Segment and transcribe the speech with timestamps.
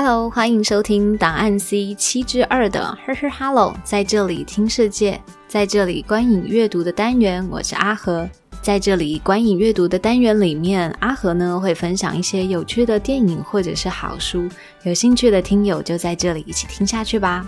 [0.00, 8.30] Hello，欢迎收听档案 C 七之二的呵呵 Hello，在这里听世界，在这里观影阅读的单元，我是阿和。
[8.62, 14.48] 在这里观影阅读的单元里面，阿和呢会分享一些有趣的电影或者是好书，
[14.84, 17.44] 有兴趣的听友就在这里一起听下去吧。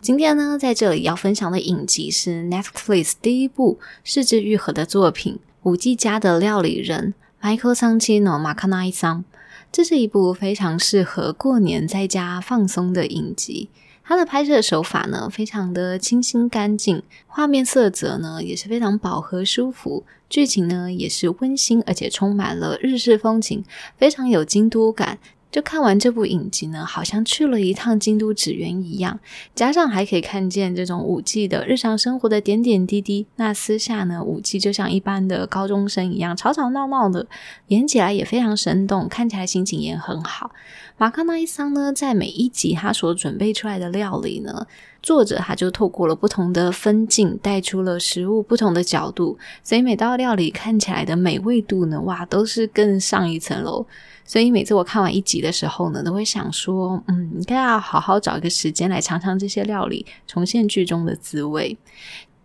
[0.00, 7.14] 今天呢，在这里要分享的影集是 Netflix 第一部四之愈合的作品《五 G 家的料理人》
[7.58, 9.24] Michael Sanchino m a k a n a i s a n
[9.72, 13.68] 这是一部非常适合过年在家放松的影集。
[14.06, 23.64] 它的拍摄手法呢，非常的清新干净，画面色泽呢也是非常饱和舒服，剧情呢也是温馨，而且充满了日式风情，
[23.96, 25.18] 非常有京都感。
[25.54, 29.20] 就看完这部影集呢，好像去了一趟京都纸园一样，
[29.54, 33.28] 加上还可以看见这种五 G 的日常生活的点点滴滴。
[33.36, 37.28] 那私下呢，五 G 就像一般的高中生一样吵吵闹闹的，
[37.68, 40.50] 演起来也非常生动，看起来心情也很好。
[40.98, 44.66] 马卡那伊桑呢，在每一集他所准备出来的料理呢，
[45.04, 53.86] 作者他就透过了不同的分镜，带出了食物不同的角度，所以每道料理看起来的美味度呢，哇，都是更上一层楼。
[54.24, 61.76] 所以每次我看完一集的时候呢，都会想说，嗯，应该要好好找一个时间来尝尝这些料理，重现剧中的滋味。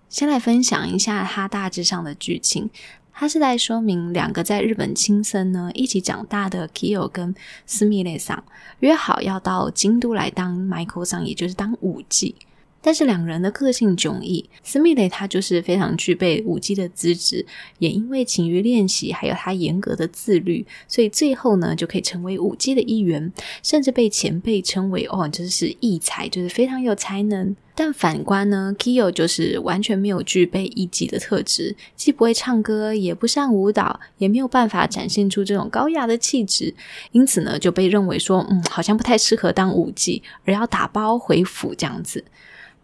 [0.10, 2.70] 先来分享一下它大致上的剧情，
[3.14, 7.34] 它是在说明两个在日本亲生呢一起长大的 Kyo 跟
[7.66, 8.44] 斯密雷桑
[8.82, 12.36] 约好要到京都来当 Michael 桑，也就是当舞伎。
[12.82, 17.46] 但是两人的个性迥异，斯密雷他就是非常具备舞技的资质，
[17.80, 27.56] 也因为勤于练习，还有他严格的自律，所以最后呢就可以成为舞技的一员，甚至被前辈称为哦，就是异才，就是非常有才能。
[27.76, 36.74] 但反观呢，Kyo 就是完全没有具备艺伎的特质，既不会唱歌，也不善舞蹈，也没有办法展现出这种高雅的气质，
[37.14, 42.26] 因此呢就被认为说，嗯，好像不太适合当舞姬，而要打包回府这样子。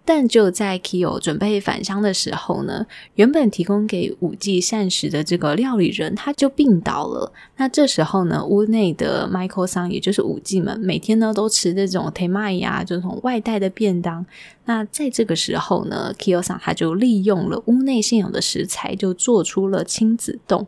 [0.07, 2.85] 但就在 Kyo 准备返乡的时候呢，
[3.15, 7.33] 原本提供给五 G 膳食的这个料理人他就病倒了。
[7.57, 14.23] 那这时候呢，屋内的 Michael 桑，也就是五 G 们，每天呢都吃这种 t e m a i 呀，这种外带的便当。
[14.65, 20.67] 那在这个时候呢，Kyo 桑他就利用了屋内现有的食材，就做出了亲子冻。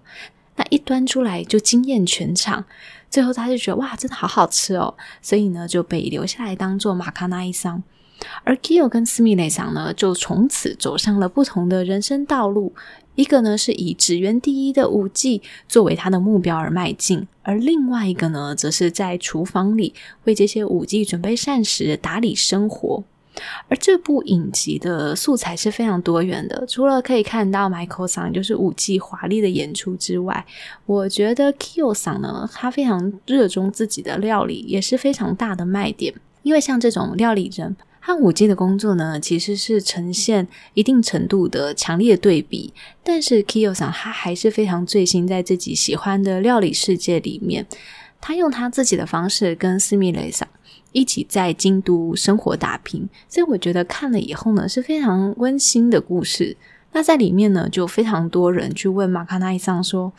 [0.55, 2.65] 那一端出来就惊艳全场。
[3.11, 7.83] 最后他就觉得哇，真的好好吃哦，所以呢就被留下来当做马卡那伊桑。
[8.43, 12.73] 而 Kyo 跟斯密雷桑呢，就从此走上了不同的人生道路。
[13.15, 19.93] 一个呢是以职员第一的舞技作为他的目标而迈进，而另外一个呢，则是在厨房里
[20.25, 23.03] 为这些舞技准备膳食、打理生活。
[23.67, 30.45] 而这部影集的素材是非常多元的，除了可以看到 Michael 桑就是舞技华丽的演出之外，
[30.85, 36.13] 我觉得 Kyo 桑呢，他非常热衷自己的料理，也是非常大的卖点。
[36.43, 37.75] 因为像这种料理人。
[38.07, 42.73] 和五 G 的工作呢，其实是呈现一定程度的强烈对比。
[43.03, 47.67] 但是 Kyo 桑他还是非常醉心在自己喜欢的料理世界里面。
[48.21, 50.47] 他用他自己的方式跟斯密雷桑
[50.93, 56.55] 一起在京都生活打拼，所以我觉得看了以后呢，是非常温馨的故事。
[56.93, 60.11] 那在里面呢，就非常多人去问马卡奈伊桑说：“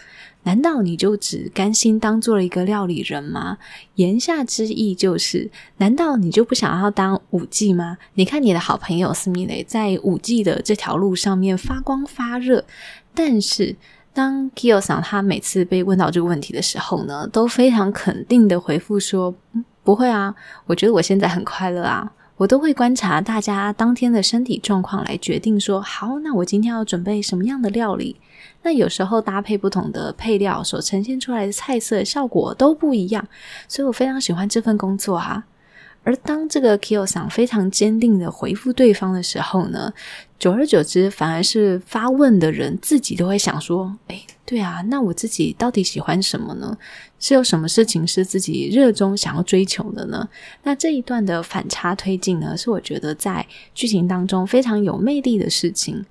[0.45, 3.59] 难道你就只甘心当做了一个料理人吗？”
[3.97, 7.99] 言下之意就是：难道你就不想要当舞伎吗？
[8.15, 12.65] 你看你的好朋友斯密雷在舞伎的这条路上面发光发热，
[13.13, 13.75] 但是
[14.13, 19.35] 当 Kio 桑他每次被问到这个问题的时候呢，都非常肯定的回复说
[19.83, 20.33] ：“不会啊，
[20.67, 28.17] 我觉得我现在很快乐啊。”我都会观察大家当天的身体状况来决定说，好，那我今天要准备什么样的料理？
[28.63, 33.27] 那有时候搭配不同的配料所呈现出来的菜色效果都不一样，
[33.67, 35.45] 所以我非常喜欢这份工作哈。
[36.05, 39.93] 而当这个 Kyo 桑非常坚定的回复对方的时候呢，
[40.39, 46.79] 久而久之，反而是发问的人自己都会想说：“哎，对啊，那我自己到底喜欢什么呢？
[47.19, 50.29] 是有什么事情是自己热衷想要追求的呢？”
[50.65, 56.05] 那这一段的反差推进呢，是我觉得在剧情当中非常有魅力的事情。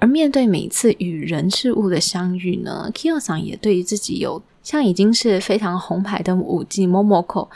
[0.00, 7.48] 而面对每次与人事物的相遇呢，Kyo 桑也对于自己有像已经是非常红牌的舞伎 Momoko。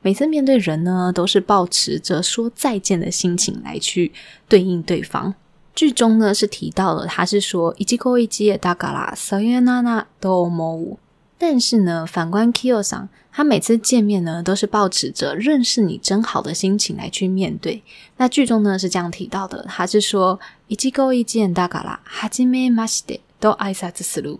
[0.00, 4.10] 每次面对人呢，都是抱持着说再见的心情来去
[4.48, 5.32] 对应对方。
[5.76, 10.98] 剧中呢是提到了，他是说一季过一季也大嘎啦，所以娜娜都模糊。
[11.42, 17.82] 但是呢，反观 Kyo 桑，他每次见面呢，都是抱持着认识你真好的心情来去面对。
[18.18, 24.38] 那剧中呢是这样提到的，他是说一季过一季大嘎啦，哈基梅马西德都爱萨兹思路。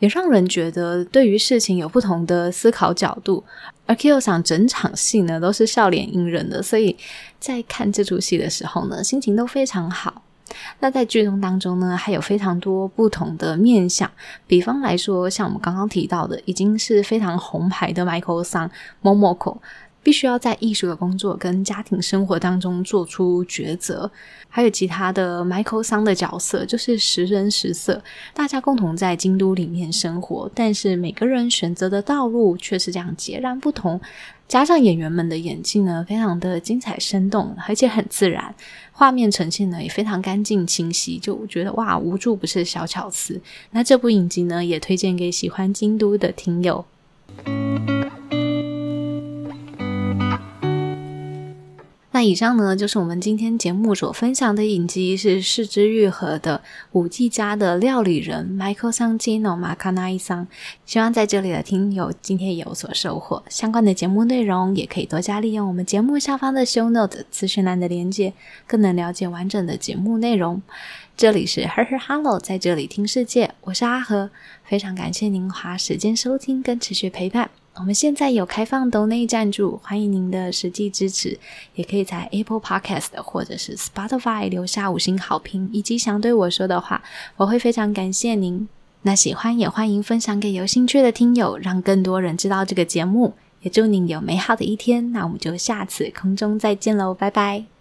[0.00, 3.42] 也让人觉得对于事情有不同的思考角度。
[3.86, 6.94] 而 Q 上整场戏呢都是笑脸迎人的，所以
[7.40, 10.20] 在看这出戏的时候呢，心情都非常好。
[10.80, 14.10] 那在剧中当中呢，还有非常多不同的面相，
[14.46, 18.70] 比方来说，像我们刚刚提到的，已经是非常红牌的 Michael 桑
[19.02, 19.58] Momoko。
[20.04, 24.08] 必须要在艺术的工作跟家庭生活当中做出抉择，
[24.48, 28.00] 还有其他的 Michael 桑的角色，就是时人时色，
[28.32, 34.00] 大家共同在京都里面生活，但是每个人选择的道路却是这样截然不同。
[34.46, 38.54] 加上演员们的演技呢，非常的精彩生动，而且很自然，
[38.92, 43.40] 画面呈现呢也非常干净清晰，就觉得哇，无处不是小巧思。
[43.70, 46.84] 那这部影集呢，也推荐给喜欢京都的听友。
[52.14, 56.62] 那以上呢，就是我们今天节目所分享的影集，是四之愈合的
[56.92, 60.46] 五 G 家的料理人 Michael Sangino m a k a n a i s a n。
[60.86, 63.42] 希望在这里的听友今天有所收获。
[63.48, 68.32] 相关的节目内容也可以多加利用我们节目下方的 Show Note 资讯栏的连接，
[68.68, 70.62] 更能了解完整的节目内容。
[71.16, 74.30] 这里是 Her Her Hello，在这里听世界，我是阿和，
[74.64, 77.50] 非常感谢您花时间收听跟持续陪伴。
[77.76, 81.38] 我们现在有开放抖内赞助，欢迎您的实际支持，
[81.74, 87.02] 也可以在 Apple Podcast 或者是 Spotify 留下五星好评，以及想对我说的话，
[87.36, 88.68] 我会非常感谢您。
[89.02, 93.34] 那喜欢也欢迎分享给有兴趣的听友，让更多人知道这个节目。
[93.62, 95.12] 也祝您有美好的一天。
[95.12, 97.73] 那我们就下次空中再见喽，拜拜。